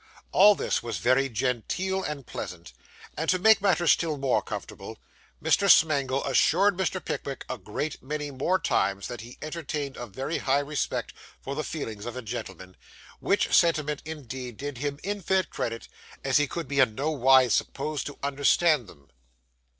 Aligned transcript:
All 0.31 0.55
this 0.55 0.81
was 0.81 0.97
very 0.97 1.29
genteel 1.29 2.01
and 2.01 2.25
pleasant; 2.25 2.73
and, 3.15 3.29
to 3.29 3.37
make 3.37 3.61
matters 3.61 3.91
still 3.91 4.17
more 4.17 4.41
comfortable, 4.41 4.97
Mr. 5.43 5.69
Smangle 5.69 6.25
assured 6.25 6.75
Mr. 6.75 6.99
Pickwick 7.05 7.45
a 7.47 7.59
great 7.59 8.01
many 8.01 8.31
more 8.31 8.57
times 8.57 9.07
that 9.07 9.21
he 9.21 9.37
entertained 9.43 9.97
a 9.97 10.07
very 10.07 10.39
high 10.39 10.57
respect 10.57 11.13
for 11.39 11.53
the 11.53 11.63
feelings 11.63 12.07
of 12.07 12.15
a 12.15 12.23
gentleman; 12.23 12.77
which 13.19 13.53
sentiment, 13.53 14.01
indeed, 14.03 14.57
did 14.57 14.79
him 14.79 14.97
infinite 15.03 15.51
credit, 15.51 15.87
as 16.23 16.37
he 16.37 16.47
could 16.47 16.67
be 16.67 16.79
in 16.79 16.95
no 16.95 17.11
wise 17.11 17.53
supposed 17.53 18.07
to 18.07 18.17
understand 18.23 18.87
them. 18.87 19.07